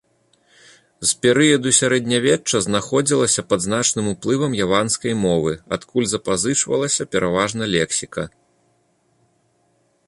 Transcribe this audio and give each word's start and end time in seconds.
З 1.09 1.17
перыяду 1.25 1.73
сярэднявечча 1.79 2.61
знаходзілася 2.67 3.45
пад 3.51 3.59
значным 3.67 4.05
уплывам 4.13 4.57
яванскай 4.65 5.13
мовы, 5.27 5.53
адкуль 5.79 6.09
запазычвалася 6.17 7.03
пераважна 7.15 7.63
лексіка. 7.77 8.23